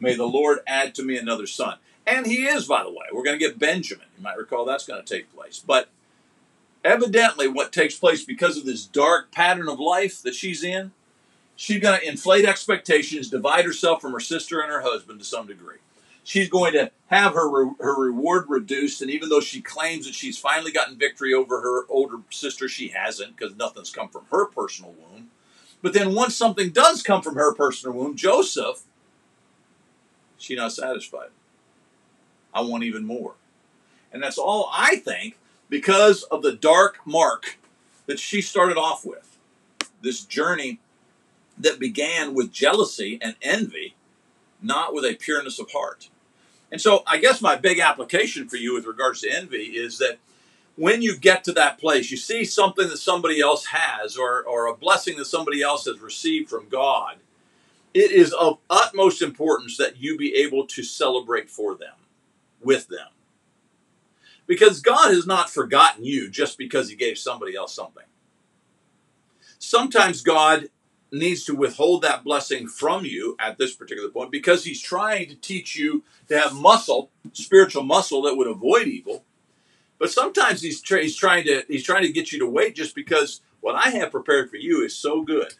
May 0.00 0.14
the 0.14 0.26
Lord 0.26 0.58
add 0.66 0.94
to 0.96 1.02
me 1.02 1.16
another 1.16 1.46
son. 1.46 1.78
And 2.06 2.26
he 2.26 2.46
is, 2.46 2.66
by 2.66 2.82
the 2.82 2.90
way. 2.90 3.06
We're 3.12 3.24
going 3.24 3.38
to 3.38 3.44
get 3.44 3.58
Benjamin. 3.58 4.06
You 4.16 4.22
might 4.22 4.38
recall 4.38 4.64
that's 4.64 4.86
going 4.86 5.02
to 5.02 5.14
take 5.14 5.34
place. 5.34 5.62
But 5.64 5.88
evidently, 6.84 7.48
what 7.48 7.72
takes 7.72 7.98
place 7.98 8.24
because 8.24 8.56
of 8.56 8.64
this 8.64 8.84
dark 8.84 9.32
pattern 9.32 9.68
of 9.68 9.80
life 9.80 10.22
that 10.22 10.34
she's 10.34 10.62
in, 10.62 10.92
she's 11.56 11.80
going 11.80 11.98
to 11.98 12.08
inflate 12.08 12.44
expectations, 12.44 13.28
divide 13.28 13.64
herself 13.64 14.00
from 14.00 14.12
her 14.12 14.20
sister 14.20 14.60
and 14.60 14.70
her 14.70 14.82
husband 14.82 15.18
to 15.18 15.24
some 15.24 15.46
degree 15.46 15.78
she's 16.26 16.48
going 16.48 16.72
to 16.72 16.90
have 17.06 17.34
her 17.34 17.48
re- 17.48 17.74
her 17.80 17.98
reward 17.98 18.46
reduced. 18.48 19.00
And 19.00 19.10
even 19.10 19.28
though 19.28 19.40
she 19.40 19.62
claims 19.62 20.06
that 20.06 20.14
she's 20.14 20.36
finally 20.36 20.72
gotten 20.72 20.98
victory 20.98 21.32
over 21.32 21.62
her 21.62 21.86
older 21.88 22.18
sister, 22.30 22.68
she 22.68 22.88
hasn't 22.88 23.36
because 23.36 23.56
nothing's 23.56 23.90
come 23.90 24.08
from 24.08 24.26
her 24.32 24.46
personal 24.46 24.92
womb. 24.92 25.30
But 25.80 25.92
then 25.92 26.14
once 26.14 26.36
something 26.36 26.70
does 26.70 27.02
come 27.02 27.22
from 27.22 27.36
her 27.36 27.54
personal 27.54 27.96
womb, 27.96 28.16
Joseph, 28.16 28.82
she's 30.36 30.58
not 30.58 30.72
satisfied. 30.72 31.28
I 32.52 32.62
want 32.62 32.82
even 32.82 33.06
more. 33.06 33.34
And 34.12 34.22
that's 34.22 34.38
all 34.38 34.68
I 34.72 34.96
think 34.96 35.36
because 35.68 36.24
of 36.24 36.42
the 36.42 36.54
dark 36.54 36.98
mark 37.06 37.58
that 38.06 38.18
she 38.18 38.40
started 38.40 38.76
off 38.76 39.06
with. 39.06 39.38
This 40.02 40.24
journey 40.24 40.80
that 41.58 41.78
began 41.78 42.34
with 42.34 42.52
jealousy 42.52 43.18
and 43.22 43.36
envy, 43.42 43.94
not 44.60 44.92
with 44.92 45.04
a 45.04 45.14
pureness 45.14 45.58
of 45.58 45.70
heart. 45.70 46.08
And 46.70 46.80
so 46.80 47.02
I 47.06 47.18
guess 47.18 47.40
my 47.40 47.56
big 47.56 47.78
application 47.78 48.48
for 48.48 48.56
you 48.56 48.74
with 48.74 48.86
regards 48.86 49.20
to 49.20 49.30
envy 49.30 49.76
is 49.76 49.98
that 49.98 50.18
when 50.76 51.00
you 51.00 51.16
get 51.16 51.44
to 51.44 51.52
that 51.52 51.78
place, 51.78 52.10
you 52.10 52.16
see 52.16 52.44
something 52.44 52.88
that 52.88 52.98
somebody 52.98 53.40
else 53.40 53.66
has 53.66 54.16
or, 54.16 54.42
or 54.42 54.66
a 54.66 54.76
blessing 54.76 55.16
that 55.16 55.26
somebody 55.26 55.62
else 55.62 55.86
has 55.86 56.00
received 56.00 56.50
from 56.50 56.68
God, 56.68 57.16
it 57.94 58.10
is 58.10 58.32
of 58.34 58.58
utmost 58.68 59.22
importance 59.22 59.78
that 59.78 59.96
you 59.96 60.18
be 60.18 60.34
able 60.34 60.66
to 60.66 60.82
celebrate 60.82 61.48
for 61.48 61.74
them, 61.74 61.94
with 62.60 62.88
them. 62.88 63.08
Because 64.46 64.80
God 64.80 65.12
has 65.12 65.26
not 65.26 65.50
forgotten 65.50 66.04
you 66.04 66.28
just 66.28 66.58
because 66.58 66.90
He 66.90 66.96
gave 66.96 67.16
somebody 67.16 67.56
else 67.56 67.74
something. 67.74 68.04
Sometimes 69.58 70.20
God 70.20 70.68
needs 71.12 71.44
to 71.44 71.54
withhold 71.54 72.02
that 72.02 72.24
blessing 72.24 72.66
from 72.68 73.04
you 73.04 73.36
at 73.38 73.58
this 73.58 73.74
particular 73.74 74.08
point 74.08 74.30
because 74.30 74.64
he's 74.64 74.80
trying 74.80 75.28
to 75.28 75.36
teach 75.36 75.76
you 75.76 76.02
to 76.28 76.38
have 76.38 76.54
muscle, 76.54 77.10
spiritual 77.32 77.82
muscle 77.82 78.22
that 78.22 78.36
would 78.36 78.48
avoid 78.48 78.86
evil. 78.86 79.24
But 79.98 80.10
sometimes 80.10 80.62
he's, 80.62 80.80
tra- 80.80 81.02
he's 81.02 81.16
trying 81.16 81.44
to 81.44 81.64
he's 81.68 81.84
trying 81.84 82.02
to 82.02 82.12
get 82.12 82.32
you 82.32 82.38
to 82.40 82.46
wait 82.46 82.74
just 82.74 82.94
because 82.94 83.40
what 83.60 83.74
I 83.74 83.90
have 83.90 84.10
prepared 84.10 84.50
for 84.50 84.56
you 84.56 84.84
is 84.84 84.94
so 84.94 85.22
good 85.22 85.54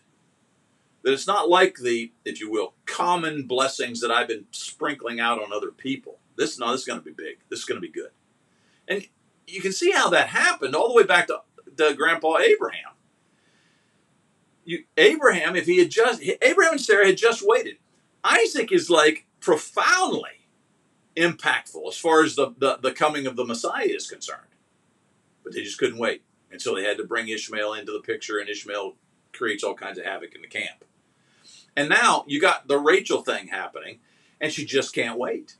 that 1.03 1.12
it's 1.12 1.26
not 1.26 1.49
like 1.49 1.76
the, 1.76 2.11
if 2.25 2.41
you 2.41 2.50
will, 2.50 2.75
common 2.85 3.47
blessings 3.47 4.00
that 4.00 4.11
I've 4.11 4.29
been 4.29 4.47
sprinkling 4.50 5.21
out 5.21 5.41
on 5.41 5.53
other 5.53 5.71
people. 5.71 6.19
This 6.37 6.59
no, 6.59 6.73
this 6.73 6.83
is 6.83 6.87
going 6.87 6.99
to 6.99 7.05
be 7.05 7.12
big. 7.12 7.38
This 7.49 7.61
is 7.61 7.65
going 7.65 7.81
to 7.81 7.87
be 7.87 7.93
good, 7.93 8.11
and 8.87 9.07
you 9.47 9.62
can 9.62 9.73
see 9.73 9.93
how 9.93 10.11
that 10.11 10.29
happened 10.29 10.75
all 10.75 10.88
the 10.88 10.95
way 10.95 11.05
back 11.05 11.29
to, 11.29 11.41
to 11.79 11.95
Grandpa 11.95 12.38
Abraham 12.38 12.96
you, 14.66 14.85
Abraham, 14.96 15.56
if 15.56 15.66
he 15.66 15.78
had 15.78 15.90
just, 15.90 16.23
Abraham 16.42 16.73
and 16.73 16.80
Sarah 16.80 17.06
had 17.06 17.16
just 17.16 17.42
waited. 17.46 17.76
Isaac 18.25 18.73
is 18.73 18.90
like 18.90 19.26
profoundly 19.40 20.49
impactful 21.16 21.88
as 21.88 21.96
far 21.96 22.23
as 22.25 22.37
the, 22.37 22.54
the, 22.58 22.76
the 22.82 22.92
coming 22.92 23.26
of 23.26 23.37
the 23.37 23.44
Messiah 23.44 23.87
is 23.87 24.11
concerned. 24.11 24.40
But 25.42 25.54
they 25.54 25.62
just 25.62 25.78
couldn't 25.78 25.99
wait. 25.99 26.23
And 26.50 26.61
so 26.61 26.75
they 26.75 26.85
had 26.85 26.99
to 26.99 27.04
bring 27.04 27.28
Ishmael 27.28 27.75
into 27.75 27.92
the 27.92 28.00
picture, 28.00 28.38
and 28.38 28.49
Ishmael 28.49 28.96
creates 29.32 29.64
all 29.64 29.75
kinds 29.75 29.99
of 29.99 30.04
havoc 30.04 30.35
in 30.35 30.42
the 30.42 30.49
camp. 30.49 30.85
And 31.76 31.88
now 31.88 32.25
you 32.26 32.40
got 32.40 32.68
the 32.68 32.78
Rachel 32.78 33.23
thing 33.23 33.49
happening, 33.49 34.00
and 34.40 34.52
she 34.52 34.64
just 34.64 34.94
can't 34.94 35.18
wait. 35.18 35.56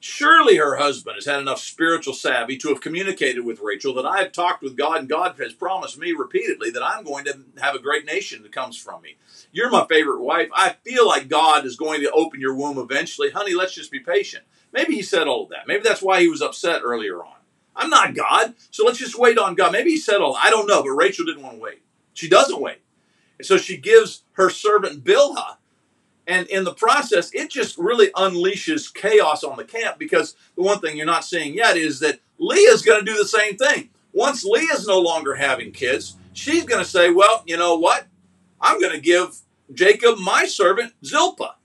Surely 0.00 0.56
her 0.56 0.76
husband 0.76 1.16
has 1.16 1.24
had 1.24 1.40
enough 1.40 1.60
spiritual 1.60 2.14
savvy 2.14 2.56
to 2.58 2.68
have 2.68 2.80
communicated 2.80 3.44
with 3.44 3.60
Rachel 3.60 3.94
that 3.94 4.06
I 4.06 4.18
have 4.18 4.32
talked 4.32 4.62
with 4.62 4.76
God, 4.76 5.00
and 5.00 5.08
God 5.08 5.36
has 5.38 5.52
promised 5.52 5.98
me 5.98 6.12
repeatedly 6.12 6.70
that 6.70 6.82
I'm 6.82 7.04
going 7.04 7.24
to 7.24 7.38
have 7.60 7.74
a 7.74 7.80
great 7.80 8.04
nation 8.04 8.42
that 8.42 8.52
comes 8.52 8.76
from 8.76 9.02
me. 9.02 9.16
You're 9.52 9.70
my 9.70 9.86
favorite 9.86 10.20
wife. 10.20 10.48
I 10.54 10.76
feel 10.84 11.06
like 11.06 11.28
God 11.28 11.64
is 11.64 11.76
going 11.76 12.02
to 12.02 12.10
open 12.10 12.40
your 12.40 12.54
womb 12.54 12.78
eventually. 12.78 13.30
Honey, 13.30 13.54
let's 13.54 13.74
just 13.74 13.90
be 13.90 14.00
patient. 14.00 14.44
Maybe 14.72 14.94
he 14.94 15.02
said 15.02 15.26
all 15.26 15.44
of 15.44 15.50
that. 15.50 15.66
Maybe 15.66 15.82
that's 15.82 16.02
why 16.02 16.20
he 16.20 16.28
was 16.28 16.42
upset 16.42 16.82
earlier 16.84 17.24
on. 17.24 17.36
I'm 17.74 17.90
not 17.90 18.14
God, 18.14 18.54
so 18.70 18.84
let's 18.84 18.98
just 18.98 19.18
wait 19.18 19.38
on 19.38 19.54
God. 19.54 19.72
Maybe 19.72 19.90
he 19.90 19.96
said 19.98 20.20
all 20.20 20.36
I 20.40 20.50
don't 20.50 20.66
know, 20.66 20.82
but 20.82 20.90
Rachel 20.90 21.26
didn't 21.26 21.42
want 21.42 21.56
to 21.56 21.62
wait. 21.62 21.82
She 22.14 22.28
doesn't 22.28 22.60
wait. 22.60 22.80
And 23.38 23.46
so 23.46 23.58
she 23.58 23.76
gives 23.76 24.22
her 24.32 24.48
servant 24.48 25.04
Bilhah 25.04 25.56
and 26.26 26.46
in 26.48 26.64
the 26.64 26.74
process, 26.74 27.30
it 27.32 27.50
just 27.50 27.78
really 27.78 28.08
unleashes 28.08 28.92
chaos 28.92 29.44
on 29.44 29.56
the 29.56 29.64
camp 29.64 29.98
because 29.98 30.34
the 30.56 30.62
one 30.62 30.80
thing 30.80 30.96
you're 30.96 31.06
not 31.06 31.24
seeing 31.24 31.54
yet 31.54 31.76
is 31.76 32.00
that 32.00 32.20
Leah's 32.38 32.82
going 32.82 33.04
to 33.04 33.10
do 33.10 33.16
the 33.16 33.28
same 33.28 33.56
thing. 33.56 33.90
Once 34.12 34.44
Leah's 34.44 34.86
no 34.86 34.98
longer 34.98 35.34
having 35.34 35.70
kids, 35.70 36.16
she's 36.32 36.64
going 36.64 36.82
to 36.82 36.88
say, 36.88 37.10
Well, 37.10 37.44
you 37.46 37.56
know 37.56 37.76
what? 37.76 38.06
I'm 38.60 38.80
going 38.80 38.92
to 38.92 39.00
give 39.00 39.38
Jacob 39.72 40.18
my 40.18 40.46
servant 40.46 40.94
Zilpah. 41.04 41.56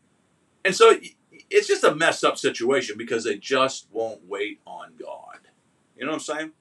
And 0.63 0.75
so 0.75 0.95
it's 1.49 1.67
just 1.67 1.83
a 1.83 1.95
messed 1.95 2.23
up 2.23 2.37
situation 2.37 2.97
because 2.97 3.23
they 3.23 3.37
just 3.37 3.87
won't 3.91 4.27
wait 4.27 4.59
on 4.65 4.93
God. 4.99 5.39
You 5.97 6.05
know 6.05 6.11
what 6.11 6.29
I'm 6.29 6.37
saying? 6.37 6.51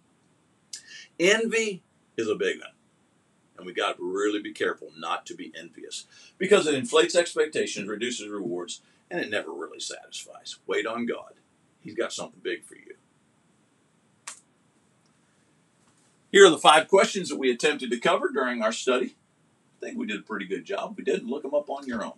Envy 1.19 1.83
is 2.17 2.29
a 2.29 2.35
big 2.35 2.61
one. 2.61 2.71
And 3.61 3.67
we 3.67 3.75
got 3.75 3.99
to 3.99 4.03
really 4.03 4.41
be 4.41 4.53
careful 4.53 4.89
not 4.97 5.27
to 5.27 5.35
be 5.35 5.53
envious 5.55 6.07
because 6.39 6.67
it 6.67 6.75
inflates 6.75 7.15
expectations, 7.15 7.89
reduces 7.89 8.29
rewards, 8.29 8.81
and 9.11 9.21
it 9.21 9.31
never 9.31 9.53
really 9.53 9.81
satisfies. 9.81 10.57
Wait 10.67 10.87
on 10.87 11.05
God. 11.05 11.35
He's 11.83 11.95
got 11.95 12.11
something 12.11 12.41
big 12.43 12.65
for 12.65 12.77
you. 12.77 12.95
Here 16.33 16.47
are 16.47 16.51
the 16.51 16.57
five 16.57 16.89
questions 16.89 17.29
that 17.29 17.39
we 17.39 17.51
attempted 17.51 17.91
to 17.91 17.99
cover 17.99 18.31
during 18.33 18.63
our 18.63 18.73
study. 18.73 19.17
I 19.77 19.87
think 19.87 19.99
we 19.99 20.07
did 20.07 20.21
a 20.21 20.23
pretty 20.23 20.47
good 20.47 20.65
job. 20.65 20.95
We 20.97 21.05
didn't, 21.05 21.29
look 21.29 21.43
them 21.43 21.55
up 21.55 21.69
on 21.69 21.87
your 21.87 22.03
own. 22.03 22.15